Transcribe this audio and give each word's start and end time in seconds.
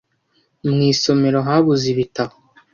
mu 0.69 0.79
isomero 0.91 1.37
habuze 1.47 1.85
ibitabo 1.93 2.33